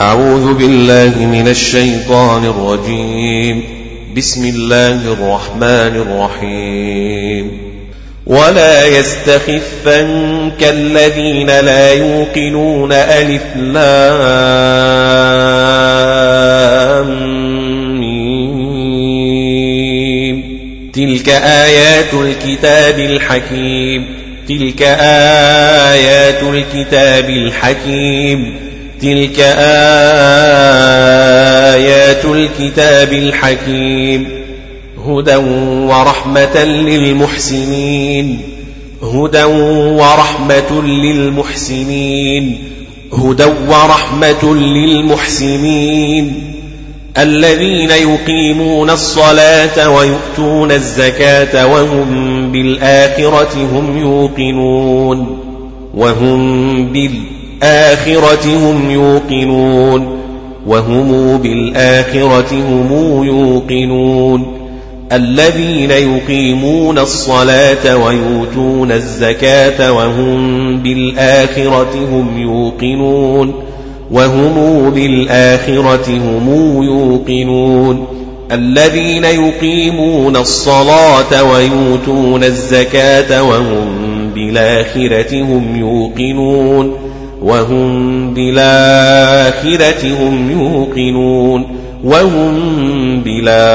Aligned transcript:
أعوذ 0.00 0.54
بالله 0.54 1.26
من 1.26 1.48
الشيطان 1.48 2.44
الرجيم. 2.44 3.62
بسم 4.16 4.44
الله 4.44 5.12
الرحمن 5.12 6.04
الرحيم. 6.42 7.58
ولا 8.26 8.86
يستخفنك 8.86 10.62
الذين 10.62 11.46
لا 11.46 11.92
يوقنون 11.92 12.92
ألف 12.92 13.42
لام 13.56 13.86
تلك 20.92 21.28
آيات 21.28 22.14
الكتاب 22.14 22.98
الحكيم. 22.98 24.06
تلك 24.48 24.82
آيات 25.92 26.42
الكتاب 26.42 27.30
الحكيم. 27.30 28.65
تلك 29.02 29.40
آيات 31.76 32.24
الكتاب 32.24 33.12
الحكيم 33.12 34.28
هدى 35.06 35.36
ورحمة 35.86 36.64
للمحسنين 36.64 38.40
هدى 39.02 39.44
ورحمة 39.44 40.82
للمحسنين 40.82 42.58
هدى 43.12 43.44
ورحمة 43.68 44.54
للمحسنين 44.54 46.52
الذين 47.18 47.90
يقيمون 47.90 48.90
الصلاة 48.90 49.90
ويؤتون 49.90 50.72
الزكاة 50.72 51.66
وهم 51.66 52.52
بالآخرة 52.52 53.68
هم 53.72 53.98
يوقنون 53.98 55.38
وهم 55.94 56.92
بالآخرة 56.92 57.36
بالآخرة 57.60 58.56
هم 58.56 58.90
يوقنون 58.90 60.18
وهم 60.66 61.36
بالآخرة 61.36 62.52
هم 62.52 63.24
يوقنون 63.24 64.56
الذين 65.12 65.90
يقيمون 65.90 66.98
الصلاة 66.98 67.96
ويؤتون 67.96 68.92
الزكاة 68.92 69.92
وهم 69.92 70.76
بالآخرة 70.82 71.94
هم 72.12 72.38
يوقنون 72.38 73.54
وهم 74.10 74.90
بالآخرة 74.90 76.10
هم 76.10 76.82
يوقنون 76.82 78.06
الذين 78.52 79.24
يقيمون 79.24 80.36
الصلاة 80.36 81.44
ويؤتون 81.44 82.44
الزكاة 82.44 83.42
وهم 83.42 83.86
بالآخرة 84.34 85.42
هم 85.42 85.76
يوقنون 85.76 87.05
وهم 87.42 88.34
بالآخرة 88.34 90.06
هم 90.20 90.50
يوقنون 90.50 91.66
وهم 92.04 92.54
بالآخرة 93.20 93.66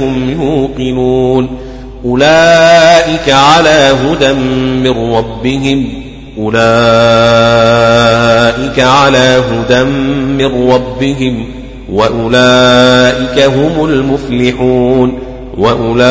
هم 0.00 0.30
يوقنون 0.30 1.48
أولئك 2.04 3.30
على 3.30 3.92
هدى 4.04 4.32
من 4.82 5.14
ربهم 5.14 5.86
أولئك 6.38 6.56
على 8.80 9.42
هدى 9.52 9.84
من 10.38 10.70
ربهم 10.72 11.46
وأولئك 11.92 13.38
هم 13.38 13.84
المفلحون 13.84 15.18
وأولئك 15.58 16.06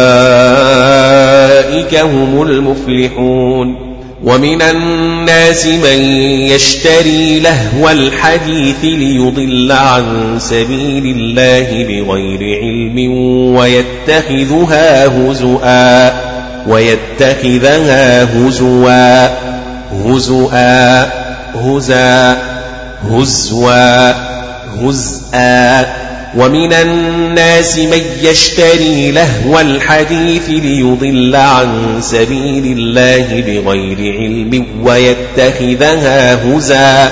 هم 1.95 2.41
المفلحون 2.41 3.94
ومن 4.25 4.61
الناس 4.61 5.65
من 5.65 6.01
يشتري 6.51 7.39
لهو 7.39 7.89
الحديث 7.89 8.75
ليضل 8.83 9.71
عن 9.71 10.35
سبيل 10.39 11.15
الله 11.17 11.83
بغير 11.83 12.59
علم 12.61 13.11
ويتخذها 13.55 15.07
هزؤا 15.07 16.13
ويتخذها 16.67 18.23
هزوا 18.23 19.27
هزؤا 20.05 21.09
هزا 21.55 22.37
هزوا 23.11 24.11
هزءا 24.81 25.85
ومن 26.35 26.73
الناس 26.73 27.77
من 27.77 28.01
يشتري 28.21 29.11
لهو 29.11 29.59
الحديث 29.59 30.49
ليضل 30.49 31.35
عن 31.35 31.97
سبيل 32.01 32.77
الله 32.77 33.41
بغير 33.41 34.13
علم 34.19 34.65
ويتخذها 34.83 36.33
هزا 36.33 37.11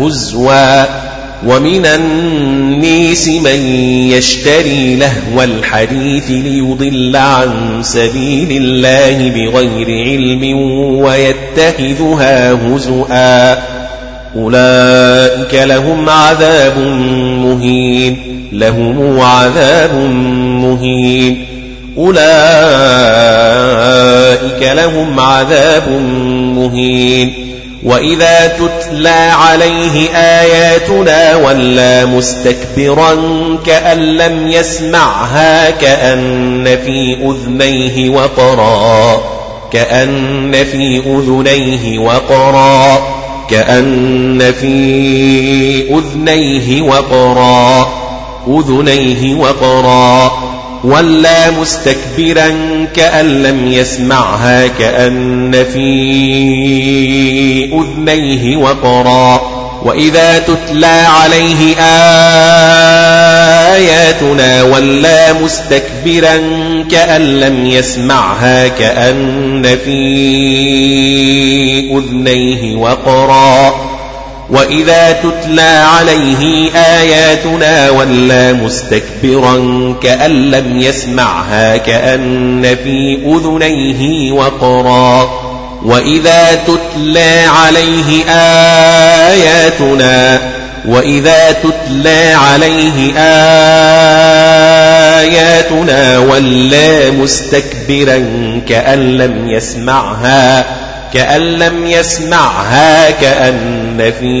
هزوا. 0.00 1.02
ومن 1.46 1.86
الناس 1.86 3.28
من 3.28 3.66
يشتري 4.10 4.96
لهو 4.96 5.42
الحديث 5.42 6.30
ليضل 6.30 7.16
عن 7.16 7.82
سبيل 7.82 8.62
الله 8.62 9.28
بغير 9.28 9.86
علم 10.06 10.58
ويتخذها 10.98 12.52
هزؤا 12.52 13.58
أولئك 14.36 15.54
لهم 15.54 16.08
عذاب 16.10 16.78
مهين 17.42 18.48
لهم 18.52 19.20
عذاب 19.20 19.94
مهين. 20.62 21.46
أولئك 21.98 22.22
لهم 24.62 25.20
عذاب 25.20 25.88
مهين. 26.56 27.48
وإذا 27.82 28.46
تتلى 28.46 29.30
عليه 29.32 30.16
آياتنا 30.16 31.36
ولا 31.36 32.04
مستكبرا 32.04 33.16
كأن 33.66 33.98
لم 33.98 34.48
يسمعها 34.48 35.70
كأن 35.70 36.64
في 36.64 37.16
أذنيه 37.22 38.10
وقرا 38.10 39.22
كأن 39.72 40.52
في 40.52 41.02
أذنيه 41.06 41.98
وقرا. 41.98 43.11
كأن 43.52 44.52
في 44.60 45.94
أذنيه 45.94 46.82
وقرا 46.82 47.88
أذنيه 48.48 49.34
وقرا 49.34 50.32
ولا 50.84 51.50
مستكبرا 51.50 52.48
كأن 52.96 53.42
لم 53.42 53.72
يسمعها 53.72 54.66
كأن 54.66 55.64
في 55.72 55.84
أذنيه 57.74 58.56
وقرا. 58.56 59.51
وإذا 59.84 60.38
تتلى 60.38 60.86
عليه 60.86 61.76
آياتنا 63.74 64.62
ولا 64.62 65.32
مستكبرا 65.32 66.36
كأن 66.90 67.40
لم 67.40 67.66
يسمعها 67.66 68.68
كأن 68.68 69.62
في 69.84 69.98
أذنيه 71.98 72.76
وقرا 72.76 73.74
وإذا 74.50 75.12
تتلى 75.12 75.84
عليه 75.96 76.70
آياتنا 76.74 77.90
ولا 77.90 78.52
مستكبرا 78.52 79.56
كأن 80.02 80.50
لم 80.50 80.80
يسمعها 80.80 81.76
كأن 81.76 82.76
في 82.84 83.18
أذنيه 83.26 84.32
وقرا 84.32 85.51
وإذا 85.84 86.54
تتلى 86.54 87.44
عليه 87.46 88.24
آياتنا 89.30 90.40
وإذا 90.84 91.52
تتلى 91.52 92.34
عليه 92.34 93.12
آياتنا 95.22 96.18
ولا 96.18 97.10
مستكبرا 97.10 98.18
كأن 98.68 99.16
لم 99.16 99.48
يسمعها 99.48 100.66
كأن 101.14 101.40
لم 101.40 101.86
يسمعها 101.86 103.10
كأن 103.10 104.12
في 104.20 104.32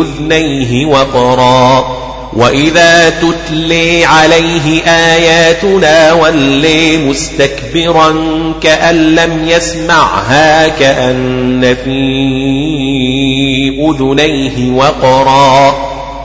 أذنيه 0.00 0.86
وقرا 0.86 2.03
وإذا 2.36 3.10
تتلي 3.10 4.04
عليه 4.04 4.82
آياتنا 4.86 6.12
ولي 6.12 6.96
مستكبرا 6.96 8.14
كأن 8.62 9.14
لم 9.14 9.48
يسمعها 9.48 10.68
كأن 10.68 11.76
في 11.84 12.00
أذنيه 13.90 14.70
وقرا 14.72 15.74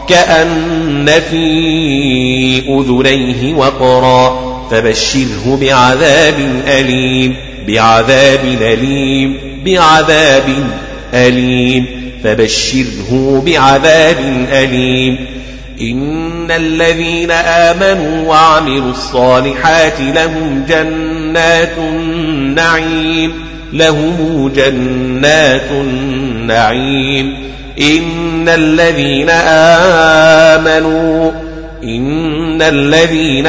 كأن 0.09 1.05
في 1.31 2.59
أذنيه 2.69 3.53
وقرا 3.53 4.49
فبشره 4.71 5.57
بعذاب 5.61 6.35
أليم 6.67 7.35
بعذاب 7.67 8.57
أليم 8.61 9.37
بعذاب 9.65 10.43
أليم 11.13 11.85
فبشره 12.23 13.43
بعذاب 13.45 14.47
أليم 14.51 15.17
إن 15.81 16.51
الذين 16.51 17.31
آمنوا 17.31 18.27
وعملوا 18.27 18.91
الصالحات 18.91 19.99
لهم 19.99 20.65
جنات 20.69 21.77
النعيم 21.77 23.33
لهم 23.73 24.51
جنات 24.55 25.71
النعيم 25.71 27.33
إن 27.81 28.49
الذين 28.49 29.29
آمنوا 30.59 31.31
إن 31.83 32.61
الذين 32.61 33.47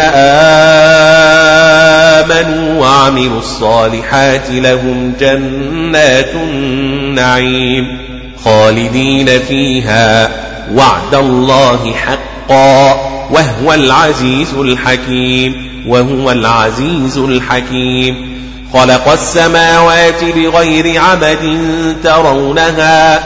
آمنوا 2.19 2.81
وعملوا 2.81 3.39
الصالحات 3.39 4.51
لهم 4.51 5.13
جنات 5.21 6.35
النعيم 6.35 7.99
خالدين 8.45 9.27
فيها 9.49 10.50
وعد 10.75 11.15
الله 11.15 11.93
حقا 11.93 12.95
وهو 13.31 13.75
العزيز 13.75 14.55
الحكيم 14.55 15.71
وهو 15.87 16.31
العزيز 16.31 17.19
الحكيم. 17.19 18.41
خلق 18.73 19.09
السماوات 19.09 20.25
بغير 20.25 21.01
عمد 21.01 21.57
ترونها 22.05 23.25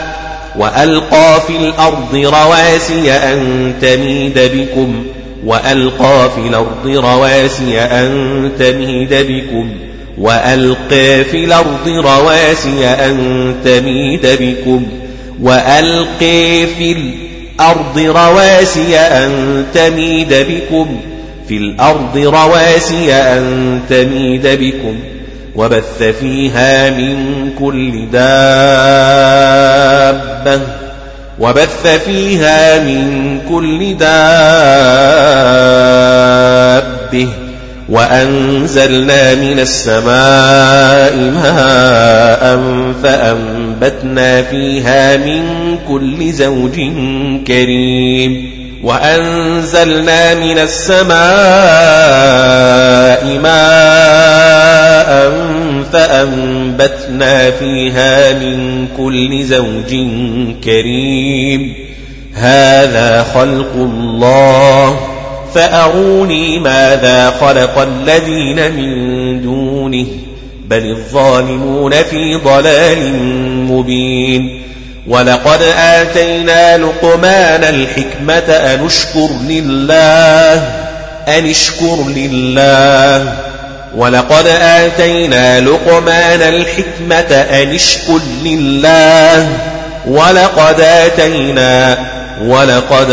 وألقى 0.56 1.40
في 1.46 1.56
الأرض 1.56 2.14
رواسي 2.14 3.12
أن 3.12 3.72
تميد 3.80 4.38
بكم 4.38 5.04
وألقى 5.44 6.30
في 6.34 6.48
الأرض 6.48 6.86
رواسي 6.86 7.80
أن 7.80 8.52
تميد 8.58 9.14
بكم 9.14 9.70
وألقى 10.18 11.24
في 11.24 11.44
الأرض 11.44 11.88
رواسي 11.88 12.86
أن 12.86 13.54
تميد 13.64 14.26
بكم 14.40 14.86
وألقي 15.42 16.66
في 16.66 16.92
الأرض 16.92 17.23
رواسي 17.98 18.98
أن 18.98 19.64
تميد 19.74 20.34
بكم 20.34 21.00
في 21.48 21.56
الأرض 21.56 22.16
رواسي 22.16 23.14
أن 23.14 23.80
تميد 23.88 24.46
بكم 24.46 24.98
وبث 25.56 26.02
فيها 26.02 26.90
من 26.90 27.50
كل 27.58 28.10
دابة 28.10 28.34
وبث 31.40 31.86
فيها 31.86 32.78
من 32.78 33.40
كل 33.48 33.96
دابة 33.96 35.24
وأنزلنا 37.88 39.34
من 39.34 39.60
السماء 39.60 41.16
ماء 41.16 42.56
فأنبتنا 44.04 44.42
فيها 44.42 45.16
من 45.16 45.42
كل 45.88 46.32
زوج 46.32 46.80
كريم 47.46 48.50
وأنزلنا 48.82 50.34
من 50.34 50.58
السماء 50.58 51.14
ماء 53.42 55.32
فأنبتنا 55.92 57.50
فيها 57.50 58.32
من 58.32 58.86
كل 58.96 59.44
زوج 59.44 59.94
كريم 60.64 61.74
هذا 62.34 63.22
خلق 63.34 63.72
الله 63.74 65.00
فأروني 65.54 66.58
ماذا 66.58 67.30
خلق 67.30 67.78
الذين 67.78 68.72
من 68.72 69.42
دونه 69.42 70.06
بل 70.68 70.90
الظالمون 70.90 72.02
في 72.02 72.34
ضلال 72.44 73.14
مبين. 73.70 74.62
ولقد 75.06 75.62
آتينا 75.78 76.78
لقمان 76.78 77.64
الحكمة 77.64 78.56
أن 78.56 78.86
اشكر 78.86 79.28
لله 79.48 80.54
أن 81.28 81.50
اشكر 81.50 81.96
لله. 82.08 83.32
ولقد 83.96 84.46
آتينا 84.46 85.60
لقمان 85.60 86.42
الحكمة 86.42 87.36
أن 87.62 87.74
اشكر 87.74 88.20
لله. 88.44 89.48
ولقد 90.06 90.80
آتينا 90.80 91.98
ولقد 92.42 93.06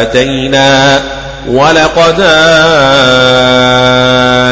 آتينا 0.00 1.00
ولقد 1.48 2.20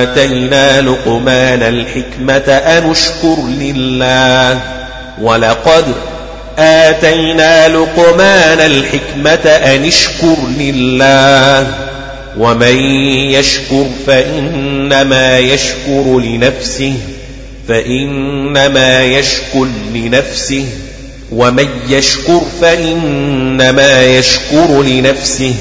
آتينا 0.02 0.80
لقمان 0.80 1.62
الحكمة 1.62 2.52
أن 2.52 2.90
اشكر 2.90 3.36
لله 3.48 4.60
ولقد 5.20 5.84
آتينا 6.58 7.68
لقمان 7.68 8.58
الحكمة 8.60 9.50
أن 9.50 9.84
اشكر 9.84 10.36
لله 10.58 11.66
ومن 12.38 12.76
يشكر 13.30 13.86
فإنما 14.06 15.38
يشكر 15.38 16.18
لنفسه 16.20 16.94
فإنما 17.68 19.02
يشكر 19.04 19.66
لنفسه 19.94 20.64
ومن 21.32 21.68
يشكر 21.88 22.40
فإنما 22.60 24.04
يشكر 24.04 24.82
لنفسه 24.82 25.54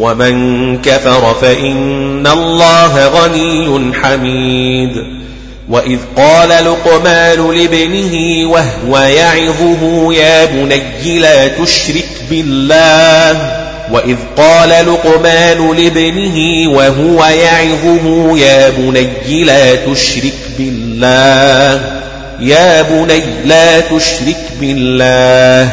ومن 0.00 0.82
كفر 0.82 1.34
فإن 1.40 2.26
الله 2.26 3.06
غني 3.08 3.94
حميد. 3.94 5.20
وإذ 5.68 5.98
قال 6.16 6.48
لقمان 6.48 7.50
لابنه 7.50 8.46
وهو 8.50 8.98
يعظه 8.98 10.12
يا 10.14 10.44
بني 10.44 11.18
لا 11.18 11.48
تشرك 11.48 12.08
بالله. 12.30 13.60
وإذ 13.92 14.16
قال 14.36 14.68
لقمان 14.68 15.76
لابنه 15.76 16.70
وهو 16.70 17.24
يعظه 17.24 18.38
يا 18.38 18.70
بني 18.70 19.44
لا 19.44 19.74
تشرك 19.74 20.38
بالله. 20.58 22.00
يا 22.40 22.82
بني 22.82 23.22
لا 23.44 23.80
تشرك 23.80 24.50
بالله. 24.60 25.72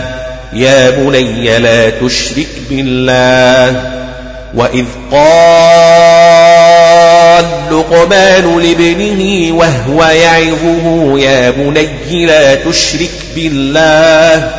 يا 0.53 0.89
بني 0.89 1.59
لا 1.59 1.89
تشرك 1.89 2.50
بالله. 2.69 3.97
وإذ 4.57 4.86
قال 5.12 6.57
لقمان 7.71 8.59
لابنه 8.59 9.54
وهو 9.57 10.04
يعظه 10.04 11.19
يا 11.19 11.50
بني 11.50 12.25
لا 12.25 12.56
تشرك 12.56 13.12
بالله 13.36 14.51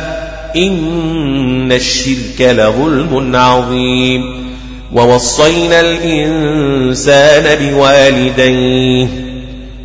إن 0.55 1.71
الشرك 1.71 2.41
لظلم 2.41 3.35
عظيم 3.35 4.49
ووصينا 4.93 5.79
الإنسان 5.79 7.57
بوالديه 7.69 9.07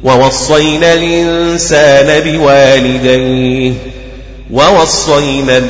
ووصينا 0.04 0.92
الإنسان 0.94 2.20
بوالديه 2.20 3.72
ووصينا 4.50 5.62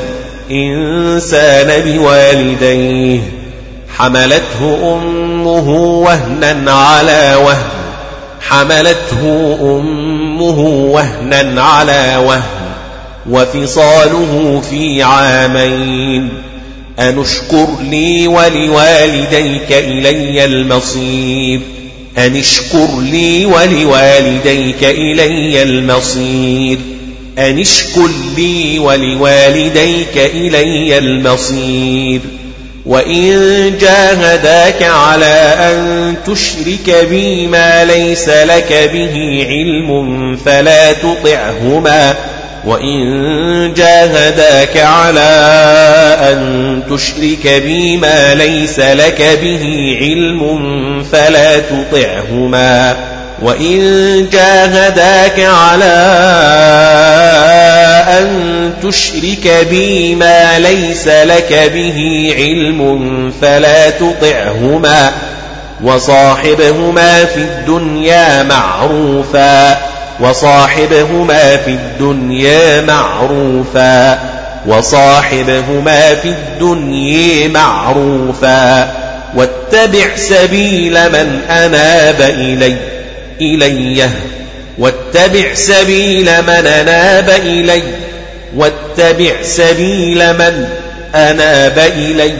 الإنسان 0.51 1.81
بوالديه 1.93 3.21
حملته 3.99 4.95
أمه 4.97 5.71
وهنا 5.79 6.73
على 6.73 7.35
وهن. 7.45 7.63
حملته 8.41 9.57
أمه 9.63 10.59
وهنا 10.69 11.63
على 11.63 12.17
وهن. 12.27 12.43
وفصاله 13.31 14.63
في 14.71 15.03
عامين. 15.03 16.29
أنشكر 16.99 17.67
لي 17.91 18.29
ولوالديك 18.29 19.73
إلي 19.73 20.45
المصير. 20.45 21.61
أنشكر 22.19 23.01
لي 23.01 23.47
ولوالديك 23.47 24.85
إلي 24.85 25.63
المصير. 25.63 26.79
أنشكر 27.39 28.11
لي 28.37 28.79
ولوالديك 28.79 30.17
إلي 30.17 30.99
المصير. 30.99 32.21
وإن 32.87 33.73
جاهداك 33.81 34.83
على 34.83 35.55
أن 35.59 36.15
تشرك 36.27 37.07
بي 37.11 37.47
ما 37.47 37.85
ليس 37.85 38.29
لك 38.29 38.91
به 38.93 39.47
علم 39.49 40.37
فلا 40.37 40.93
تطعهما 40.93 42.15
وإن 42.67 43.73
جاهداك 43.77 44.77
على 44.77 45.21
أن 46.21 46.83
تشرك 46.91 47.63
بي 47.65 47.97
ما 47.97 48.35
ليس 48.35 48.79
لك 48.79 49.39
به 49.43 49.97
علم 50.01 51.03
فلا 51.13 51.59
تطعهما 51.59 52.97
وإن 53.43 54.29
جاهداك 54.33 55.41
على 55.41 55.95
أن 58.09 58.73
تشرك 58.83 59.67
بي 59.71 60.15
ما 60.15 60.59
ليس 60.59 61.09
لك 61.09 61.71
به 61.75 62.31
علم 62.37 63.33
فلا 63.43 63.91
تطعهما 63.91 65.13
وصاحبهما 65.83 67.25
في 67.25 67.37
الدنيا 67.37 68.43
معروفا 68.43 69.79
وصاحبهما 70.21 71.57
في 71.57 71.71
الدنيا 71.71 72.81
معروفا 72.81 74.19
وصاحبهما 74.67 76.15
في 76.15 76.29
الدنيا 76.29 77.49
معروفا 77.49 78.95
واتبع 79.37 80.17
سبيل 80.17 80.93
من 80.93 81.41
أناب 81.51 82.21
إلي 82.21 82.77
إليه 83.41 84.11
واتبع 84.79 85.55
سبيل 85.55 86.25
من 86.25 86.67
أناب 86.67 87.31
إلي 87.31 87.83
واتبع 88.57 89.33
سبيل 89.43 90.33
من 90.33 90.67
أناب 91.15 91.79
إلي. 91.79 92.33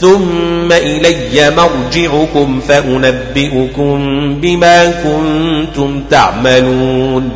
ثم 0.00 0.72
إلي 0.72 1.50
مرجعكم 1.50 2.60
فأنبئكم 2.68 3.98
بما 4.40 4.92
كنتم 5.04 6.02
تعملون. 6.10 7.30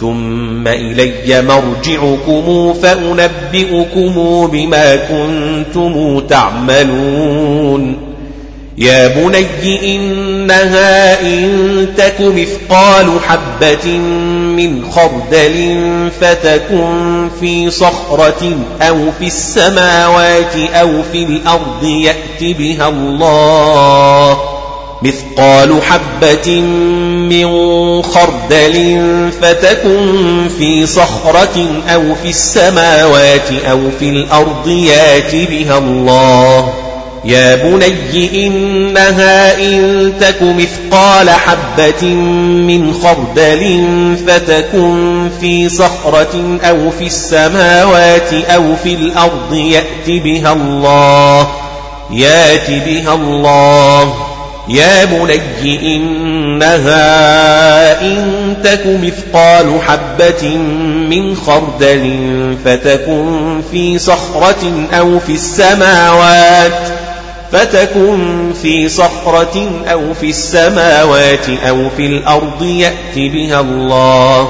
ثم 0.00 0.68
إلي 0.68 1.42
مرجعكم 1.42 2.74
فأنبئكم 2.82 4.46
بما 4.52 4.96
كنتم 4.96 6.20
تعملون. 6.20 8.11
يا 8.78 9.08
بني 9.08 9.96
إنها 9.96 11.20
إن 11.20 11.86
تك 11.96 12.14
مثقال 12.20 13.10
حبة 13.28 13.98
من 14.56 14.90
خردل 14.90 16.10
فتكن 16.20 17.28
في 17.40 17.70
صخرة 17.70 18.56
أو 18.82 18.98
في 19.18 19.26
السماوات 19.26 20.56
أو 20.56 21.02
في 21.12 21.22
الأرض 21.22 21.84
يأت 21.84 22.40
بها 22.40 22.88
الله. 22.88 24.38
مثقال 25.02 25.82
حبة 25.82 26.60
من 27.30 28.02
خردل 28.02 29.30
فتكن 29.42 30.48
في 30.58 30.86
صخرة 30.86 31.66
أو 31.88 32.14
في 32.22 32.28
السماوات 32.28 33.52
أو 33.70 33.80
في 33.98 34.08
الأرض 34.08 34.68
يأت 34.68 35.34
بها 35.34 35.78
الله. 35.78 36.91
يا 37.24 37.54
بني 37.54 38.46
إنها 38.46 39.62
إن 39.62 40.12
تك 40.20 40.42
مثقال 40.42 41.30
حبة 41.30 42.06
من 42.66 42.94
خردل 43.02 43.86
فتكن 44.26 45.28
في 45.40 45.68
صخرة 45.68 46.58
أو 46.62 46.90
في 46.90 47.06
السماوات 47.06 48.34
أو 48.34 48.76
في 48.76 48.94
الأرض 48.94 49.54
يأت 49.54 50.06
بها 50.06 50.52
الله 50.52 51.48
يأت 52.10 52.70
بها 52.70 53.14
الله. 53.14 54.14
يا 54.68 55.04
بني 55.04 55.96
إنها 55.96 57.02
إن 58.00 58.56
تك 58.64 58.82
مثقال 58.86 59.80
حبة 59.82 60.56
من 61.10 61.36
خردل 61.36 62.56
فتكن 62.64 63.60
في 63.70 63.98
صخرة 63.98 64.86
أو 64.92 65.18
في 65.18 65.32
السماوات 65.32 67.01
فتكن 67.52 68.52
في 68.62 68.88
صخرة 68.88 69.70
أو 69.92 70.14
في 70.14 70.30
السماوات 70.30 71.48
أو 71.68 71.88
في 71.96 72.06
الأرض 72.06 72.62
يأت 72.62 73.14
بها 73.16 73.60
الله. 73.60 74.48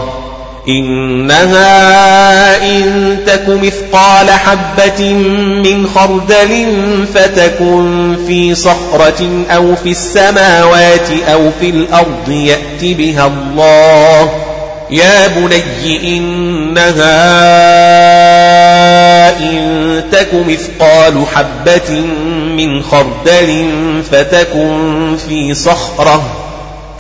إنها 0.69 2.57
إن 2.77 3.19
تك 3.27 3.49
مثقال 3.49 4.31
حبة 4.31 5.13
من 5.65 5.87
خردل 5.95 6.67
فتكن 7.15 8.17
في 8.27 8.55
صخرة 8.55 9.45
أو 9.51 9.77
في 9.77 9.91
السماوات 9.91 11.11
أو 11.29 11.51
في 11.61 11.71
الأرض 11.71 12.29
يأت 12.29 12.85
بها 12.85 13.27
الله. 13.27 14.52
يا 14.93 15.27
بني 15.27 16.17
إنها 16.17 17.13
إن 19.39 20.05
تك 20.13 20.29
مثقال 20.35 21.27
حبة 21.35 22.01
من 22.57 22.83
خردل 22.83 23.65
فتكن 24.11 25.17
في 25.29 25.55
صخرة 25.55 26.23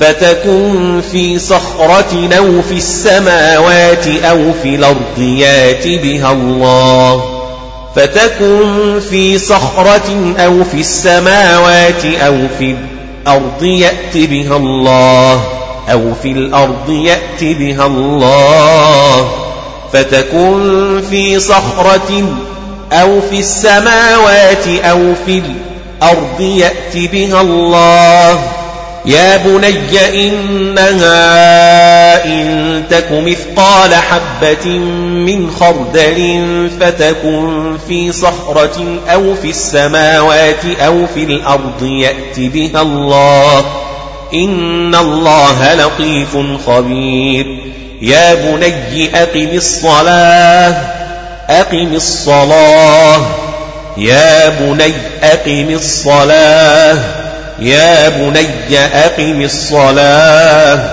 فتكن 0.00 1.00
في 1.12 1.38
صخرة 1.38 2.28
أو 2.38 2.62
في 2.62 2.74
السماوات 2.74 4.06
أو 4.06 4.52
في 4.62 4.74
الأرض 4.74 5.18
يات 5.18 5.86
بها 5.86 6.32
الله 6.32 7.24
فتكن 7.96 9.00
في 9.10 9.38
صخرة 9.38 10.34
أو 10.38 10.64
في 10.64 10.80
السماوات 10.80 12.04
أو 12.04 12.36
في 12.58 12.76
الأرض 13.26 13.62
يأت 13.62 14.14
بها 14.16 14.56
الله. 14.56 15.61
أو 15.88 16.14
في 16.22 16.32
الأرض 16.32 16.90
يأت 16.90 17.44
بها 17.44 17.86
الله 17.86 19.28
فتكن 19.92 21.02
في 21.10 21.40
صخرة 21.40 22.36
أو 22.92 23.20
في 23.30 23.38
السماوات 23.38 24.66
أو 24.66 25.14
في 25.26 25.42
الأرض 26.02 26.40
يأت 26.40 27.10
بها 27.12 27.40
الله 27.40 28.38
يا 29.06 29.36
بني 29.36 30.28
إنها 30.28 32.24
إن 32.24 32.82
تك 32.90 33.08
مثقال 33.12 33.94
حبة 33.94 34.68
من 35.26 35.50
خردل 35.50 36.70
فتكن 36.80 37.76
في 37.88 38.12
صخرة 38.12 39.00
أو 39.08 39.34
في 39.34 39.50
السماوات 39.50 40.64
أو 40.80 41.06
في 41.14 41.24
الأرض 41.24 41.82
يأت 41.82 42.38
بها 42.38 42.82
الله 42.82 43.81
إن 44.34 44.94
الله 44.94 45.74
لطيف 45.74 46.36
خبير. 46.66 47.58
يا 48.02 48.34
بني 48.34 49.22
أقم 49.22 49.48
الصلاة. 49.54 50.74
أقم 51.50 51.92
الصلاة. 51.94 53.20
يا 53.96 54.48
بني 54.48 54.92
أقم 55.22 55.74
الصلاة. 55.74 56.98
يا 57.58 58.08
بني 58.08 58.78
أقم 58.78 59.42
الصلاة. 59.42 60.90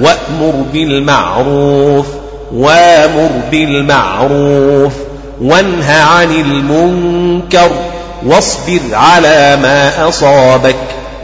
وأمر 0.00 0.64
بالمعروف. 0.72 2.06
وامر 2.52 3.30
بالمعروف. 3.50 4.92
وانه 5.40 6.02
عن 6.02 6.30
المنكر. 6.30 7.70
واصبر 8.26 8.80
على 8.92 9.58
ما 9.62 10.08
أصابك. 10.08 10.76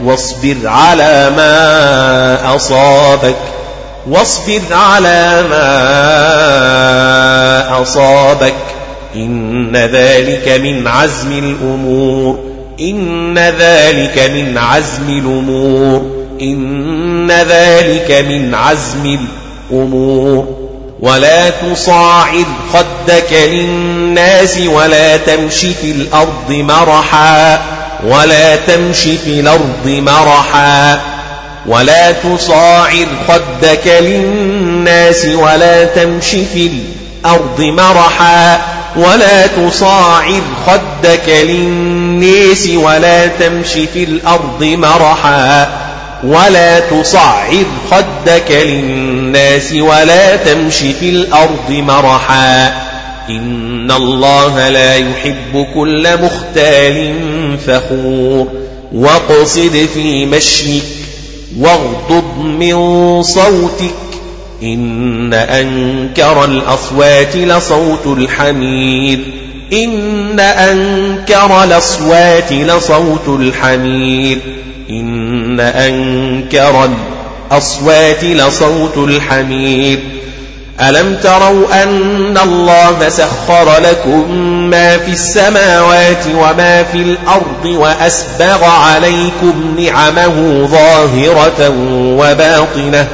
واصبر 0.03 0.57
على 0.65 1.31
ما 1.37 2.55
أصابك 2.55 3.35
واصبر 4.09 4.61
على 4.71 5.43
ما 5.49 5.81
أصابك. 7.81 8.53
إن 9.15 9.75
ذلك 9.75 10.61
من 10.63 10.87
عزم 10.87 11.31
الأمور 11.31 12.39
إن 12.81 13.39
ذلك 13.39 14.31
من 14.33 14.57
عزم 14.57 15.09
الأمور 15.09 16.25
إن 16.41 17.31
ذلك 17.31 18.25
من 18.29 18.55
عزم 18.55 19.19
الأمور. 19.71 20.47
ولا 20.99 21.49
تصاعد 21.49 22.45
خدك 22.73 23.33
للناس 23.33 24.57
ولا 24.57 25.17
تمش 25.17 25.59
في 25.59 25.91
الأرض 25.91 26.51
مرحا. 26.51 27.78
ولا 28.03 28.55
تمش 28.55 28.99
في 29.01 29.39
الأرض 29.39 29.85
مرحا 29.85 30.99
ولا 31.65 32.11
تصاعد 32.11 33.07
خدك 33.27 33.87
للناس 34.01 35.25
ولا 35.25 35.85
تمش 35.85 36.29
في 36.29 36.71
الأرض 37.25 37.61
مرحا 37.61 38.61
ولا 38.95 39.47
تصاعد 39.47 40.43
خدك 40.67 41.29
للناس 41.29 42.67
ولا 42.69 43.27
تمش 43.27 43.71
في 43.93 44.03
الأرض 44.03 44.63
مرحا 44.63 45.69
ولا 46.23 46.79
تصعد 46.79 47.67
خدك 47.91 48.51
للناس 48.51 49.73
ولا 49.73 50.35
تمش 50.35 50.77
في 50.77 51.09
الأرض 51.09 51.69
مرحا 51.69 52.88
إن 53.29 53.91
الله 53.91 54.69
لا 54.69 54.95
يحب 54.95 55.65
كل 55.75 56.07
مختال 56.23 57.13
فخور 57.67 58.47
واقصد 58.93 59.87
في 59.93 60.25
مشيك 60.25 60.83
واغضض 61.59 62.37
من 62.39 62.73
صوتك 63.23 63.93
إن 64.63 65.33
أنكر 65.33 66.45
الأصوات 66.45 67.35
لصوت 67.35 68.17
الحمير 68.17 69.19
إن 69.73 70.39
أنكر 70.39 71.63
الأصوات 71.63 72.53
لصوت 72.53 73.27
الحمير 73.27 74.37
إن 74.89 75.59
أنكر 75.59 76.89
الأصوات 77.51 78.23
لصوت 78.23 78.97
الحمير 78.97 79.99
ألم 80.81 81.15
تروا 81.23 81.83
أن 81.83 82.37
الله 82.37 83.09
سخر 83.09 83.79
لكم 83.81 84.31
ما 84.69 84.97
في 84.97 85.11
السماوات 85.11 86.25
وما 86.35 86.83
في 86.83 86.97
الأرض 86.97 87.65
وأسبغ 87.65 88.63
عليكم 88.63 89.75
نعمه 89.79 90.67
ظاهرة 90.67 91.69
وباطنة 92.17 93.07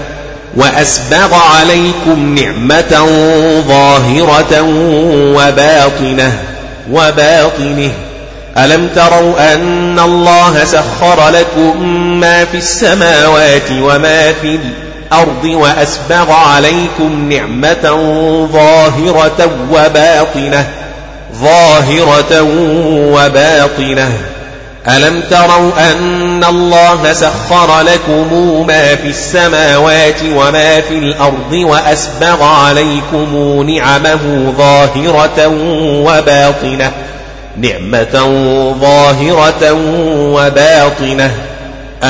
وأسبغ 0.56 1.36
عليكم 1.58 2.36
نعمة 2.36 3.08
ظاهرة 3.68 4.62
وباطنة 5.36 6.40
وباطنه 6.92 7.92
ألم 8.58 8.90
تروا 8.96 9.54
أن 9.54 10.00
الله 10.00 10.64
سخر 10.66 11.30
لكم 11.30 11.84
ما 12.20 12.46
في 12.46 12.58
السماوات 12.58 13.72
وما 13.72 14.32
في 14.32 14.48
الأرض 14.48 14.95
الأرض 15.16 15.46
وأسبغ 15.46 16.32
عليكم 16.32 17.32
نعمة 17.32 17.90
ظاهرة 18.54 19.50
وباطنة 19.72 20.68
ظاهرة 21.36 22.42
وباطنة. 23.14 24.12
ألم 24.88 25.24
تروا 25.30 25.92
أن 25.92 26.44
الله 26.44 27.14
سخر 27.14 27.82
لكم 27.82 28.28
ما 28.68 28.96
في 28.96 29.08
السماوات 29.08 30.22
وما 30.36 30.82
في 30.82 30.98
الأرض 30.98 31.52
وأسبغ 31.54 32.44
عليكم 32.44 33.64
نعمه 33.70 34.54
ظاهرة 34.58 35.48
وباطنة 36.06 36.92
نعمة 37.58 38.16
ظاهرة 38.82 39.72
وباطنة. 40.20 41.32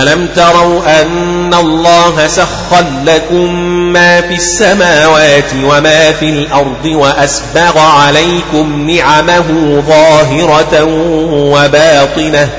ألم 0.02 0.28
تروا 0.36 1.02
أن 1.02 1.54
الله 1.54 2.28
سخر 2.28 2.86
لكم 3.06 3.56
ما 3.94 4.22
في 4.22 4.34
السماوات 4.34 5.54
وما 5.64 6.12
في 6.12 6.30
الأرض 6.30 6.86
وأسبغ 6.86 7.80
عليكم 7.80 8.90
نعمه 8.90 9.44
ظاهرة 9.88 10.84
وباطنة؟ 11.32 12.50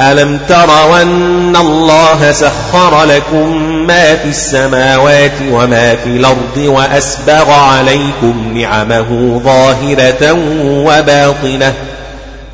ألم 0.00 0.38
تروا 0.48 1.02
أن 1.02 1.56
الله 1.56 2.32
سخر 2.32 3.04
لكم 3.04 3.62
ما 3.86 4.16
في 4.16 4.28
السماوات 4.28 5.32
وما 5.50 5.96
في 5.96 6.06
الأرض 6.06 6.56
وأسبغ 6.56 7.50
عليكم 7.50 8.52
نعمه 8.54 9.40
ظاهرة 9.44 10.32
وباطنة؟ 10.64 11.74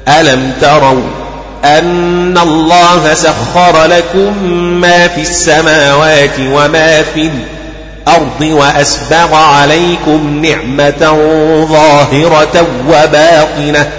ألم 0.08 0.52
تروا 0.60 1.27
أن 1.64 2.38
الله 2.38 3.14
سخر 3.14 3.84
لكم 3.84 4.44
ما 4.80 5.08
في 5.08 5.20
السماوات 5.20 6.38
وما 6.40 7.02
في 7.02 7.30
الأرض 8.08 8.40
وأسبغ 8.42 9.34
عليكم 9.34 10.44
نعمة 10.44 11.18
ظاهرة 11.70 12.66
وباطنة 12.88 13.90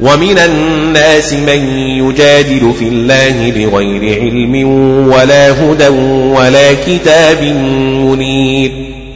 ومن 0.00 0.38
الناس 0.38 1.32
من 1.32 1.78
يجادل 1.78 2.74
في 2.78 2.88
الله 2.88 3.50
بغير 3.50 4.20
علم 4.20 4.68
ولا 5.12 5.50
هدى 5.50 5.88
ولا 6.38 6.72
كتاب 6.86 7.42
منير 7.42 8.87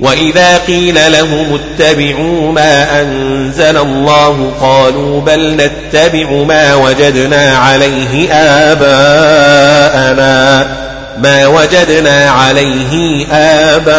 وإذا 0.00 0.58
قيل 0.58 1.12
لهم 1.12 1.60
اتبعوا 1.60 2.52
ما 2.52 3.00
أنزل 3.00 3.76
الله 3.76 4.52
قالوا 4.60 5.20
بل 5.20 5.56
نتبع 5.56 6.30
ما 6.30 6.74
وجدنا 6.74 7.58
عليه 7.58 8.32
آباءنا. 8.32 9.58
ما 11.18 11.46
وجدنا 11.46 12.30
عليه 12.30 13.26
آباءنا. 13.32 13.98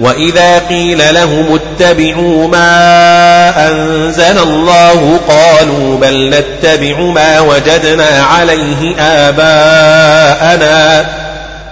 وإذا 0.00 0.58
قيل 0.58 1.14
لهم 1.14 1.60
اتبعوا 1.60 2.48
ما 2.48 3.68
أنزل 3.68 4.38
الله 4.38 5.20
قالوا 5.28 5.98
بل 5.98 6.30
نتبع 6.30 7.00
ما 7.00 7.40
وجدنا 7.40 8.24
عليه 8.30 8.96
آباءنا. 8.98 11.06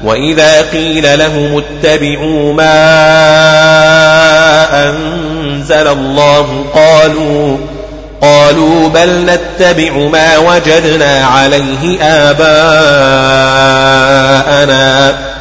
وإذا 0.04 0.62
قيل 0.62 1.18
لهم 1.18 1.62
اتبعوا 1.62 2.54
ما 2.54 2.82
أنزل 4.88 5.88
الله 5.88 6.64
قالوا 6.74 7.56
قالوا 8.20 8.88
بل 8.88 9.26
نتبع 9.26 9.92
ما 9.92 10.38
وجدنا 10.38 11.26
عليه 11.26 12.02
آباءنا 12.02 13.52
آباءنا 14.42 15.32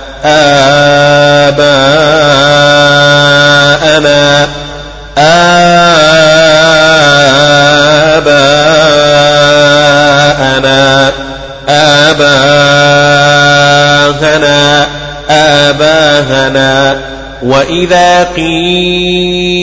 وإذا 17.71 18.23
قيل 18.23 19.61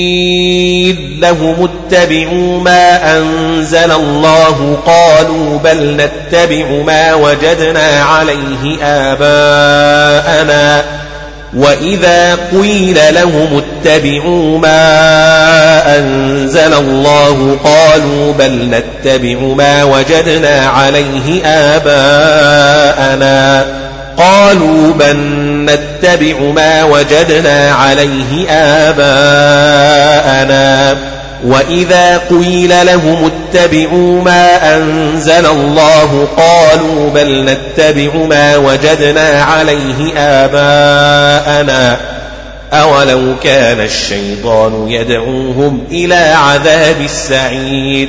لهم 1.21 1.68
اتبعوا 1.68 2.61
ما 2.61 3.16
أنزل 3.18 3.92
الله 3.92 4.79
قالوا 4.87 5.59
بل 5.59 5.97
نتبع 5.97 6.83
ما 6.87 7.14
وجدنا 7.14 8.03
عليه 8.03 8.83
آباءنا 8.83 10.85
وإذا 11.57 12.38
قيل 12.53 12.99
لهم 13.14 13.62
اتبعوا 13.62 14.59
ما 14.59 15.99
أنزل 15.99 16.75
الله 16.75 17.57
قالوا 17.64 18.33
بل 18.33 18.71
نتبع 18.71 19.38
ما 19.38 19.85
وجدنا 19.85 20.66
عليه 20.66 21.47
آباءنا 21.77 23.66
قالوا 24.16 24.92
بل 24.92 25.16
نتبع 25.64 25.88
ما 26.55 26.85
وجدنا 26.85 27.73
عليه 27.73 28.51
آباءنا. 28.51 29.09
وإذا 31.45 32.19
قيل 32.31 32.87
لهم 32.87 33.31
اتبعوا 33.31 34.23
ما 34.23 34.77
أنزل 34.77 35.47
الله 35.47 36.29
قالوا 36.37 37.11
بل 37.11 37.45
نتبع 37.45 38.15
ما 38.15 38.57
وجدنا 38.57 39.43
عليه 39.43 40.13
آباءنا. 40.17 42.01
أولو 42.73 43.35
كان 43.45 43.81
الشيطان 43.81 44.89
يدعوهم 44.89 45.85
إلى 45.91 46.15
عذاب 46.15 47.01
السعير. 47.01 48.09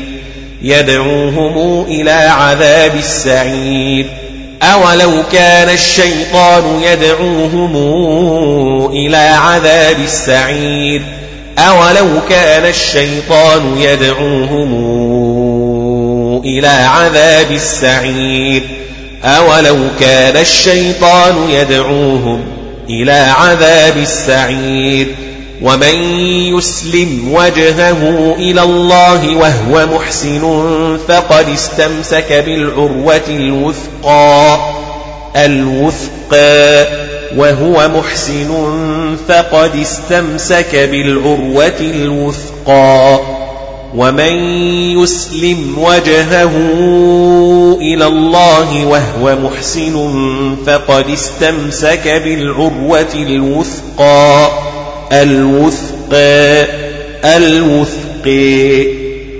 يدعوهم 0.61 1.85
إلى 1.87 2.11
عذاب 2.11 2.95
السعير. 2.95 4.05
أولو 4.73 5.23
كان 5.31 5.69
الشيطان 5.69 6.81
يدعوهم 6.83 7.75
إلى 8.91 9.17
عذاب 9.17 9.99
السعير 9.99 11.01
أولو 11.57 12.07
كان 12.29 12.65
الشيطان 12.65 13.77
يدعوهم 13.77 14.71
إلى 16.45 16.67
عذاب 16.67 17.51
السعير 17.51 18.61
أولو 19.23 19.77
كان 19.99 20.37
الشيطان 20.37 21.49
يدعوهم 21.49 22.41
إلى 22.89 23.33
عذاب 23.37 23.97
السعير 23.97 25.07
ومن 25.61 25.95
يسلم 26.57 27.33
وجهه 27.33 28.35
إلى 28.35 28.63
الله 28.63 29.37
وهو 29.37 29.87
محسن 29.87 30.41
فقد 31.07 31.49
استمسك 31.49 32.33
بالعروة 32.45 33.27
الوثقى. 33.29 34.57
الوثقى 35.35 36.87
وهو 37.37 37.87
محسن 37.87 38.49
فقد 39.27 39.75
استمسك 39.75 40.75
بالعروة 40.75 41.79
الوثقى. 41.79 43.19
ومن 43.95 44.33
يسلم 45.01 45.75
وجهه 45.77 46.51
إلى 47.81 48.05
الله 48.07 48.85
وهو 48.85 49.35
محسن 49.35 49.95
فقد 50.65 51.09
استمسك 51.09 52.07
بالعروة 52.07 53.13
الوثقى. 53.13 54.49
الوثقى 55.11 56.67
الوثقى. 57.37 58.99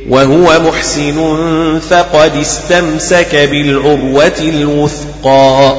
وهو 0.10 0.60
محسن 0.60 1.20
فقد 1.90 2.32
استمسك 2.42 3.36
بالعروة 3.36 4.40
الوثقى 4.40 5.76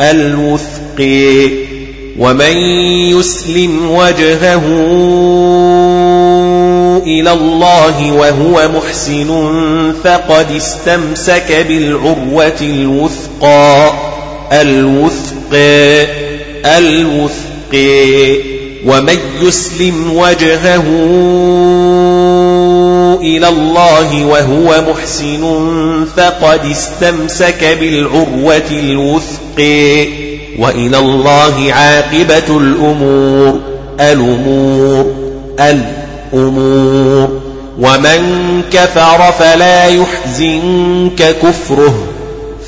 الوثقى. 0.00 1.50
ومن 2.18 2.56
يسلم 3.10 3.90
وجهه 3.90 4.62
إلى 7.06 7.32
الله 7.32 8.12
وهو 8.12 8.68
محسن 8.68 9.52
فقد 10.04 10.46
استمسك 10.56 11.66
بالعروة 11.68 12.60
الوثقى 12.60 13.92
الوثقى 14.52 16.06
الوثقى. 16.64 18.51
ومن 18.86 19.18
يسلم 19.42 20.16
وجهه 20.16 20.84
إلى 23.22 23.48
الله 23.48 24.24
وهو 24.24 24.82
محسن 24.92 25.42
فقد 26.16 26.60
استمسك 26.70 27.76
بالعروة 27.80 28.70
الوثق 28.70 29.58
وإلى 30.58 30.98
الله 30.98 31.72
عاقبة 31.72 32.58
الأمور 32.58 33.60
الأمور 34.00 35.14
الأمور 35.60 37.40
ومن 37.78 38.62
كفر 38.72 39.32
فلا 39.38 39.86
يحزنك 39.86 41.36
كفره 41.42 41.94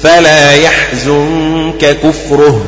فلا 0.02 0.52
يحزنك 0.52 1.96
كفره 2.02 2.60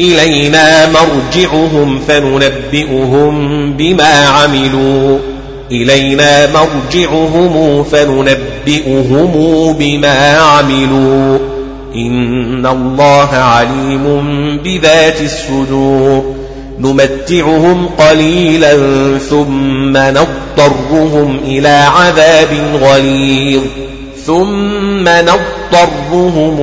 إلينا 0.00 0.86
مرجعهم 0.86 2.00
فننبئهم 2.08 3.72
بما 3.72 4.26
عملوا. 4.26 5.18
إلينا 5.70 6.46
مرجعهم 6.46 7.84
فننبئهم 7.84 9.32
بما 9.72 10.38
عملوا. 10.38 11.38
إن 11.94 12.66
الله 12.66 13.28
عليم 13.32 14.26
بذات 14.64 15.20
الصدور. 15.20 16.34
نمتعهم 16.80 17.86
قليلا 17.86 18.74
ثم 19.30 19.96
نضطرهم 19.96 21.40
إلى 21.44 21.68
عذاب 21.68 22.80
غليظ. 22.82 23.62
ثم 24.26 25.08
نضطرهم 25.08 26.60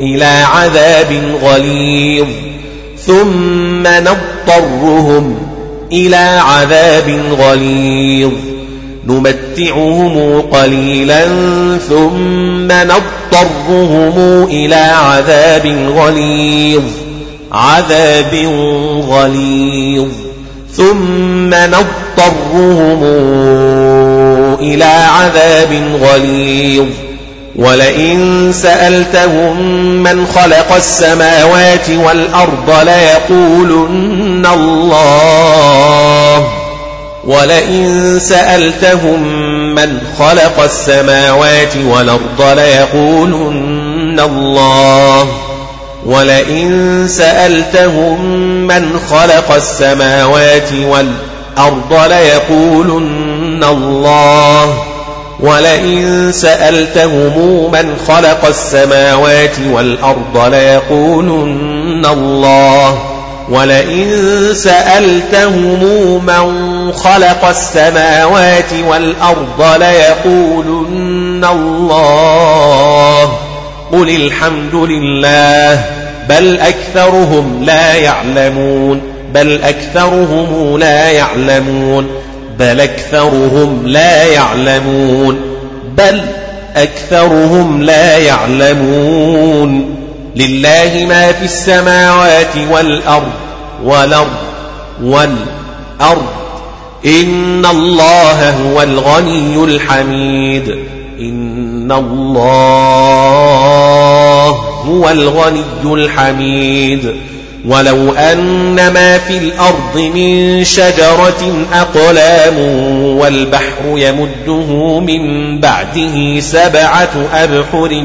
إلى 0.00 0.44
عذاب 0.44 1.22
غليظ. 1.42 2.26
ثم 3.06 3.82
نضطرهم 3.82 5.38
إلى 5.92 6.40
عذاب 6.42 7.20
غليظ. 7.38 8.30
نمتعهم 9.06 10.40
قليلا 10.40 11.24
ثم 11.88 12.68
نضطرهم 12.72 14.44
إلى 14.44 14.74
عذاب 14.74 15.66
غليظ. 15.96 16.82
عذاب 17.52 18.34
غليظ. 19.08 20.08
ثم 20.76 21.54
نضطرهم 21.54 23.04
إلى 24.60 24.84
عذاب 24.84 25.98
غليظ. 26.02 27.03
ولئن 27.56 28.52
سألتهم 28.52 29.62
من 30.02 30.26
خلق 30.26 30.74
السماوات 30.74 31.90
والأرض 31.90 32.74
ليقولن 32.82 34.46
الله. 34.46 36.48
ولئن 37.24 38.20
سألتهم 38.20 39.22
من 39.74 40.00
خلق 40.18 40.60
السماوات 40.60 41.76
والأرض 41.76 42.58
ليقولن 42.58 44.20
الله. 44.20 45.28
ولئن 46.06 47.06
سألتهم 47.08 48.24
من 48.66 49.00
خلق 49.10 49.52
السماوات 49.52 50.72
والأرض 50.72 51.92
ليقولن 51.92 53.64
الله. 53.64 54.93
ولئن 55.44 56.32
سألتهم 56.32 57.70
من 57.72 57.96
خلق 58.08 58.46
السماوات 58.46 59.56
والأرض 59.72 60.54
ليقولن 60.54 62.06
الله. 62.06 62.98
ولئن 63.50 64.10
سألتهم 64.54 65.80
من 66.26 66.92
خلق 66.92 67.44
السماوات 67.48 68.72
والأرض 68.88 69.82
ليقولن 69.82 71.44
الله. 71.44 73.38
قل 73.92 74.08
الحمد 74.08 74.74
لله. 74.74 75.84
بل 76.28 76.60
أكثرهم 76.60 77.62
لا 77.64 77.94
يعلمون. 77.94 79.00
بل 79.34 79.62
أكثرهم 79.62 80.78
لا 80.78 81.10
يعلمون. 81.10 82.08
بل 82.64 82.80
أكثرهم 82.80 83.82
لا 83.86 84.24
يعلمون. 84.24 85.40
بل 85.98 86.20
أكثرهم 86.76 87.82
لا 87.82 88.18
يعلمون. 88.18 89.96
لله 90.36 91.06
ما 91.08 91.32
في 91.32 91.44
السماوات 91.44 92.56
والأرض 92.70 93.32
والأرض 93.84 94.36
والأرض. 95.02 96.26
إن 97.06 97.66
الله 97.66 98.50
هو 98.50 98.82
الغني 98.82 99.64
الحميد. 99.64 100.68
إن 101.20 101.92
الله 101.92 102.84
هو 104.86 105.10
الغني 105.10 105.62
الحميد. 105.84 107.14
ولو 107.64 108.12
أن 108.12 108.74
ما 108.74 109.18
في 109.18 109.38
الأرض 109.38 109.98
من 110.14 110.64
شجرة 110.64 111.66
أقلام 111.72 112.58
والبحر 113.18 113.84
يمده 113.96 115.00
من 115.00 115.20
بعده 115.60 116.40
سبعة 116.40 117.10
أبحر 117.34 118.02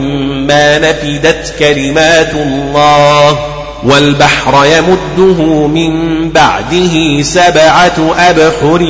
ما 0.48 0.80
نفدت 0.80 1.54
كلمات 1.60 2.34
الله 2.34 3.40
والبحر 3.84 4.66
يمده 4.66 5.68
من 5.68 6.30
بعده 6.30 7.22
سبعة 7.22 8.16
أبحر 8.20 8.84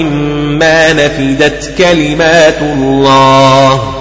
ما 0.59 0.93
نفدت 0.93 1.73
كلمات 1.77 2.57
الله 2.61 3.93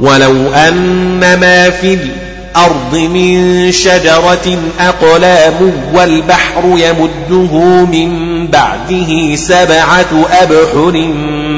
ولو 0.00 0.52
أن 0.52 1.20
ما 1.40 1.70
في 1.70 1.94
الأرض 1.94 2.33
الأرض 2.56 2.96
من 2.96 3.72
شجرة 3.72 4.58
أقلام 4.80 5.72
والبحر 5.94 6.62
يمده 6.64 7.84
من 7.84 8.46
بعده 8.46 9.36
سبعة 9.36 10.26
أبحر 10.30 10.92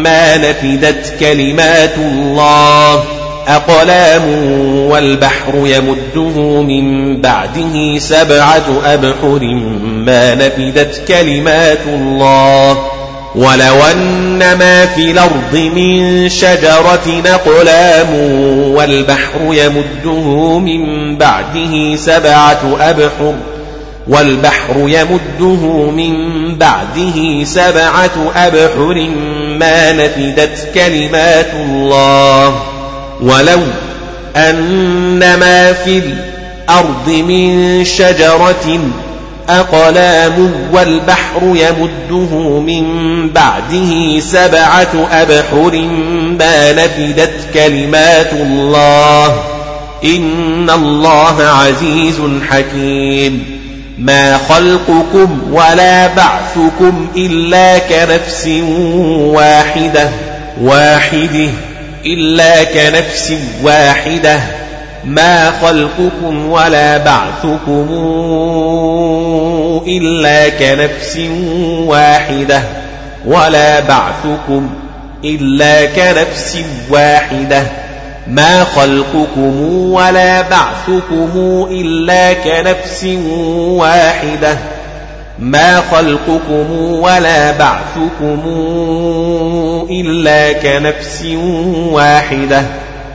ما 0.02 0.36
نفدت 0.36 1.14
كلمات 1.20 1.94
الله. 1.98 3.04
أقلام 3.48 4.50
والبحر 4.90 5.54
يمده 5.54 6.62
من 6.62 7.16
بعده 7.20 7.98
سبعة 7.98 8.80
أبحر 8.84 9.40
ما 9.84 10.34
نفدت 10.34 11.02
كلمات 11.08 11.86
الله. 11.86 12.95
ولو 13.36 13.82
أن 13.92 14.38
ما 14.38 14.86
في 14.86 15.10
الأرض 15.10 15.54
من 15.74 16.28
شجرة 16.28 17.22
أقلام 17.26 18.14
والبحر 18.74 19.40
يمده 19.50 20.58
من 20.58 21.16
بعده 21.18 21.96
سبعة 21.96 22.76
أبحر 22.80 23.34
والبحر 24.08 24.74
يمده 24.76 25.90
من 25.90 26.14
بعده 26.58 27.44
سبعة 27.44 28.32
أبحر 28.36 29.08
ما 29.58 29.92
نفدت 29.92 30.68
كلمات 30.74 31.50
الله 31.54 32.62
ولو 33.20 33.60
أن 34.36 35.18
ما 35.18 35.72
في 35.72 35.98
الأرض 35.98 37.08
من 37.08 37.84
شجرة 37.84 38.80
أقلام 39.48 40.52
والبحر 40.72 41.42
يمده 41.42 42.60
من 42.60 42.86
بعده 43.30 44.20
سبعة 44.20 45.08
أبحر 45.12 45.88
ما 46.38 46.72
نفدت 46.72 47.32
كلمات 47.54 48.32
الله. 48.32 49.42
إن 50.04 50.70
الله 50.70 51.42
عزيز 51.42 52.20
حكيم. 52.50 53.60
ما 53.98 54.38
خلقكم 54.38 55.38
ولا 55.52 56.06
بعثكم 56.06 57.06
إلا 57.16 57.78
كنفس 57.78 58.48
واحدة. 59.18 60.10
واحدة. 60.62 61.48
إلا 62.06 62.64
كنفس 62.64 63.32
واحدة. 63.62 64.40
ما 65.06 65.50
خلقكم 65.50 66.50
ولا 66.50 66.98
بعثكم 66.98 67.86
إلا 69.86 70.48
كنفس 70.48 71.18
واحدة 71.86 72.62
ولا 73.26 73.80
بعثكم 73.80 74.70
إلا 75.24 75.84
كنفس 75.86 76.58
واحدة 76.90 77.62
ما 78.28 78.64
خلقكم 78.64 79.60
ولا 79.92 80.42
بعثكم 80.42 81.66
إلا 81.70 82.32
كنفس 82.32 83.04
واحدة 83.54 84.58
ما 85.38 85.82
خلقكم 85.90 86.72
ولا 86.80 87.52
بعثكم 87.58 88.40
إلا 89.90 90.52
كنفس 90.52 91.24
واحدة 91.90 92.62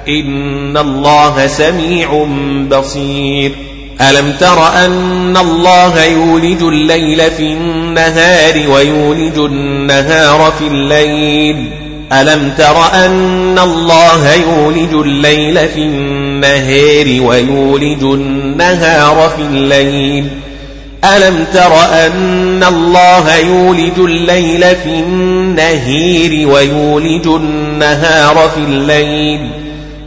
إن 0.08 0.78
الله 0.78 1.48
سميع 1.48 2.28
بصير 2.72 3.52
ألم 4.02 4.34
تر 4.40 4.68
أن 4.86 5.38
الله 5.38 6.06
يولج 6.06 6.62
الليل 6.64 7.32
في 7.32 7.54
النهار 7.54 8.70
ويولج 8.70 9.38
النهار 9.38 10.54
في 10.60 10.68
الليل 10.68 11.70
ألم 12.14 12.54
تر 12.58 13.06
أن 13.06 13.60
الله 13.60 14.34
يولج 14.34 14.94
الليل 14.94 15.68
في 15.70 15.80
النهار 15.80 17.22
ويولج 17.22 18.04
النهار 18.04 19.32
في 19.38 19.42
الليل 19.42 20.28
ألم 21.06 21.46
تر 21.54 21.74
أن 22.06 22.64
الله 22.64 23.38
يولج 23.38 24.00
الليل 24.00 24.62
في 24.62 25.00
النهير 25.00 26.48
ويولج 26.48 27.28
النهار 27.28 28.50
في 28.56 28.60
الليل 28.60 29.50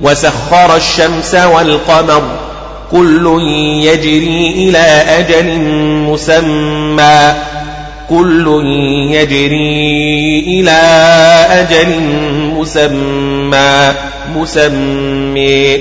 وسخر 0.04 0.76
الشمس 0.76 1.34
والقمر 1.34 2.22
كل 2.90 3.40
يجري 3.82 4.50
إلى 4.50 5.04
أجل 5.18 5.58
مسمى 6.10 7.34
كل 8.08 8.46
يجري 9.10 10.44
إلى 10.46 10.80
أجل 11.50 12.00
مسمى 12.54 13.94
مسمى 14.36 15.76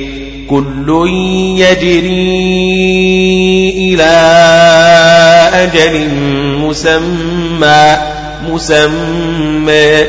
كل 0.50 1.10
يجري 1.58 2.14
إلى 3.78 4.14
أجل 5.54 6.10
مسمى 6.60 7.98
مسمى 8.50 10.04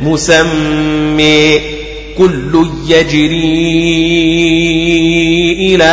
مسمى 0.00 1.71
كل 2.18 2.66
يجري 2.88 3.72
إلى 5.58 5.92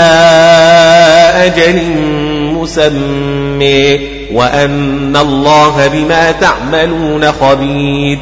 أجل 1.36 1.82
مسمى 2.53 3.99
وأن 4.34 5.15
الله 5.15 5.88
بما 5.88 6.32
تعملون 6.32 7.32
خبير. 7.32 8.19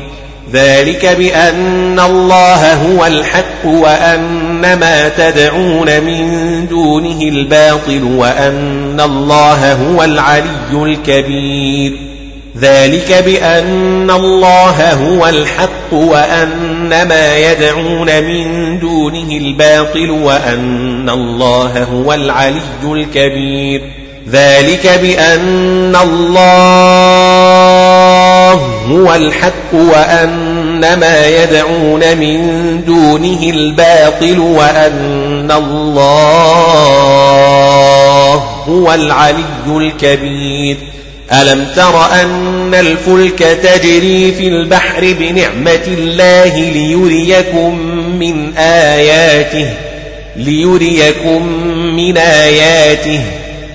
ذلك 0.54 1.06
بأن 1.06 2.00
الله 2.00 2.74
هو 2.74 3.06
الحق 3.06 3.66
وأن 3.66 4.80
ما 4.80 5.10
تدعون 5.10 6.02
من 6.04 6.68
دونه 6.68 7.22
الباطل 7.22 8.04
وأن 8.04 9.02
الله 9.06 9.74
هو 9.74 10.04
العلي 10.04 10.74
الكبير. 10.74 12.17
ذلك 12.60 13.24
بأن 13.26 14.12
الله 14.12 14.94
هو 14.94 15.28
الحق 15.28 15.94
وأن 15.94 17.08
ما 17.08 17.38
يدعون 17.38 18.24
من 18.24 18.80
دونه 18.80 19.32
الباطل 19.32 20.10
وأن 20.12 21.10
الله 21.10 21.84
هو 21.84 22.14
العلي 22.14 22.62
الكبير. 22.84 23.82
ذلك 24.30 25.00
بأن 25.02 25.96
الله 25.96 27.18
هو 28.92 29.16
الحق 29.16 29.74
وأن 29.74 31.00
ما 31.00 31.28
يدعون 31.28 32.18
من 32.18 32.82
دونه 32.86 33.44
الباطل 33.44 34.40
وأن 34.40 35.52
الله 35.52 36.38
هو 38.68 38.94
العلي 38.94 39.44
الكبير. 39.68 40.78
ألم 41.32 41.68
تر 41.76 42.06
أن 42.22 42.74
الفلك 42.74 43.40
تجري 43.40 44.32
في 44.32 44.48
البحر 44.48 45.16
بنعمة 45.20 45.88
الله 45.88 46.60
ليريكم 46.60 47.80
من 48.20 48.58
آياته 48.58 49.70
ليريكم 50.36 51.48
من 51.96 52.18
آياته 52.18 53.22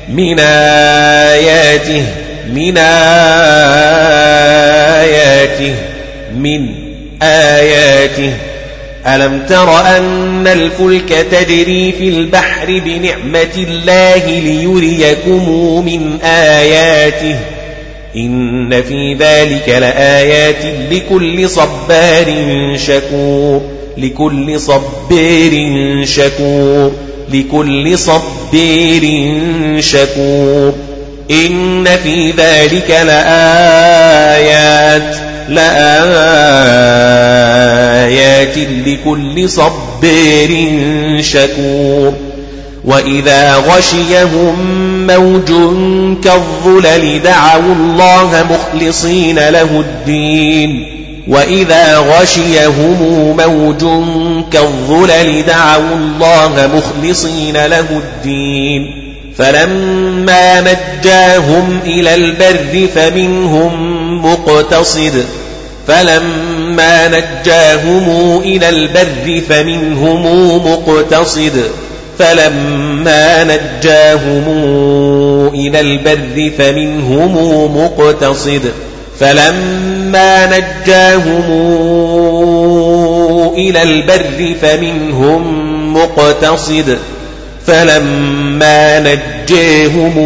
من 0.09 0.41
آياته 0.41 2.05
من 2.53 2.79
آياته 2.79 3.25
من 6.37 6.75
آياته. 7.23 8.33
ألم 9.07 9.43
تر 9.49 9.81
أن 9.81 10.47
الفلك 10.47 11.27
تجري 11.31 11.93
في 11.93 12.09
البحر 12.09 12.67
بنعمة 12.67 13.55
الله 13.57 14.41
ليريكم 14.41 15.51
من 15.85 16.21
آياته؟ 16.23 17.37
إن 18.17 18.83
في 18.83 19.15
ذلك 19.15 19.69
لآيات 19.69 20.65
لكل 20.91 21.51
صبار 21.51 22.27
شكور 22.77 23.63
لكل 23.99 24.61
صبير 24.61 26.05
شكور 26.05 26.93
لكل 27.33 27.99
صبير 27.99 29.03
شكور. 29.81 30.75
إن 31.31 31.85
في 31.85 32.31
ذلك 32.31 32.91
لآيات 32.91 34.23
لآيات 35.49 36.63
لكل 38.59 39.51
صبير 39.51 40.71
شكور 41.23 42.15
وإذا 42.85 43.57
غشيهم 43.57 44.57
موج 45.07 45.49
كالظلل 46.25 47.23
دعوا 47.23 47.75
الله 47.75 48.47
مخلصين 48.51 49.49
له 49.49 49.81
الدين 49.81 50.87
وإذا 51.29 51.99
غشيهم 51.99 52.97
موج 53.37 54.05
كالظلل 54.53 55.43
دعوا 55.47 55.95
الله 55.97 56.71
مخلصين 56.75 57.67
له 57.67 57.87
الدين 57.91 59.03
فلما 59.37 60.61
نجاهم 60.61 61.79
إلى 61.87 62.15
البر 62.15 62.89
فمنهم 62.95 63.73
مقتصد 64.27 65.25
فلما 65.89 67.09
نجاهم 67.09 68.39
إلى 68.45 68.69
البر 68.69 69.43
فمنهم 69.49 70.27
مقتصد 70.67 71.63
فلما 72.19 73.45
نجاهم 73.45 74.45
إلى 75.55 75.81
البر 75.81 76.53
فمنهم 76.59 77.37
مقتصد 77.77 78.63
فلما 79.21 80.47
نجاهم 80.47 81.45
إلى 83.57 83.83
البر 83.83 84.55
فمنهم 84.63 85.73
مقتصد 85.95 86.99
فلما 87.67 89.01
نجاهم 89.01 90.19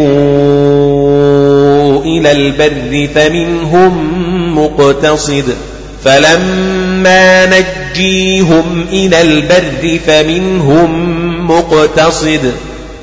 إلى 2.05 2.31
البر 2.31 3.07
فمنهم 3.15 4.26
مقتصد 4.57 5.43
فلما 6.03 7.45
نجيهم 7.45 8.85
إلى 8.91 9.21
البر 9.21 9.99
فمنهم 10.07 11.51
مقتصد 11.51 12.51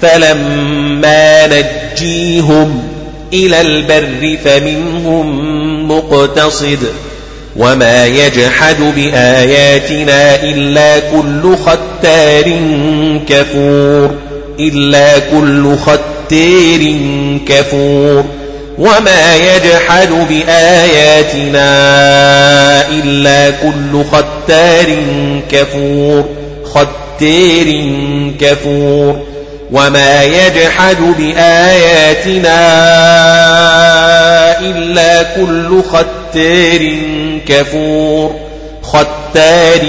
فلما 0.02 1.46
نجيهم 1.46 2.82
إلى 3.32 3.60
البر 3.60 4.36
فمنهم 4.44 5.88
مقتصد 5.88 6.78
وما 7.56 8.06
يجحد 8.06 8.76
بآياتنا 8.96 10.42
إلا 10.42 10.98
كل 10.98 11.56
ختار 11.56 12.58
كفور 13.28 14.14
إلا 14.60 15.18
كل 15.18 15.76
ختار 15.76 16.96
كفور 17.48 18.24
وما 18.78 19.37
يجحد 19.37 20.08
بآياتنا 20.28 21.68
إلا 22.88 23.50
كل 23.50 24.04
ختار 24.04 24.96
كفور 25.50 26.24
ختار 26.64 27.84
كفور. 28.40 29.20
وما 29.72 30.22
يجحد 30.22 30.96
بآياتنا 31.18 32.60
إلا 34.60 35.22
كل 35.22 35.82
ختار 35.82 36.98
كفور 37.48 38.34
ختار 38.82 39.80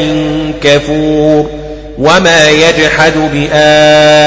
كفور. 0.63 1.49
وما 1.97 2.49
يجحد 2.49 3.13
بآياتنا 3.33 4.25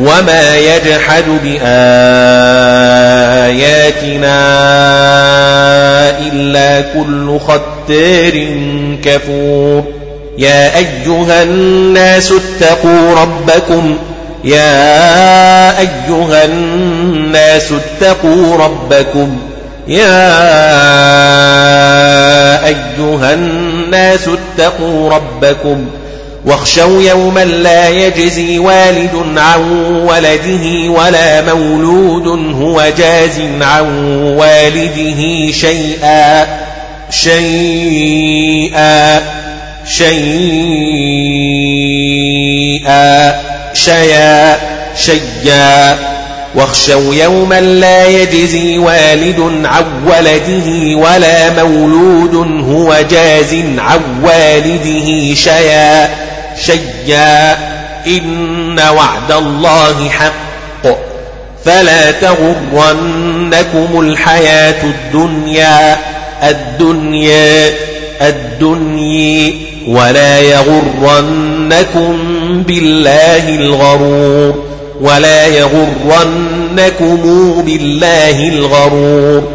وما 0.00 0.56
يجحد 0.56 1.24
بآياتنا 1.44 1.90
إلا 6.18 6.80
كل 6.80 7.38
ختار 7.40 8.46
كفور 9.04 9.84
يا 10.38 10.76
أيها 10.76 11.42
الناس 11.42 12.32
اتقوا 12.32 13.14
ربكم 13.14 13.98
يا 14.44 15.78
أيها 15.78 16.44
الناس 16.44 17.72
اتقوا 17.72 18.56
ربكم 18.56 19.36
يا 19.88 20.26
أيها 22.66 23.34
الناس 23.34 24.28
اتقوا 24.28 25.10
ربكم 25.10 25.86
واخشوا 26.44 27.02
يوما 27.02 27.44
لا 27.44 27.88
يجزي 27.88 28.58
والد 28.58 29.38
عن 29.38 29.60
ولده 30.08 30.90
ولا 30.90 31.54
مولود 31.54 32.26
هو 32.54 32.84
جاز 32.98 33.40
عن 33.60 33.84
والده 34.38 35.52
شيئا 35.52 36.46
شيئا 37.10 38.40
شيئا 39.86 40.60
شيا 43.74 44.58
شيا 44.96 45.98
واخشوا 46.54 47.14
يوما 47.14 47.60
لا 47.60 48.06
يجزي 48.06 48.78
والد 48.78 49.40
عن 49.64 49.84
ولده 50.06 50.96
ولا 50.96 51.64
مولود 51.64 52.34
هو 52.68 52.96
جاز 53.10 53.54
عن 53.78 54.00
والده 54.22 55.34
شيا 55.34 56.29
شيا 56.66 57.52
إن 58.06 58.80
وعد 58.96 59.32
الله 59.32 60.08
حق 60.08 60.86
فلا 61.64 62.10
تغرنكم 62.10 64.00
الحياة 64.00 64.84
الدنيا 64.84 65.98
الدنيا 66.42 67.72
الدنيا 68.22 69.52
ولا 69.88 70.40
يغرنكم 70.40 72.16
بالله 72.66 73.48
الغرور 73.48 74.64
ولا 75.00 75.46
يغرنكم 75.46 77.16
بالله 77.66 78.48
الغرور. 78.48 79.48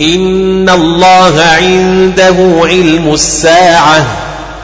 إن 0.00 0.68
الله 0.68 1.42
عنده 1.42 2.36
علم 2.62 3.14
الساعة 3.14 4.06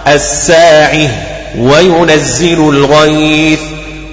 الساعة. 0.06 1.31
وينزل 1.58 2.68
الغيث 2.68 3.60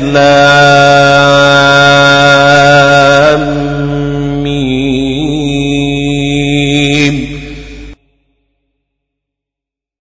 لام 0.00 0.53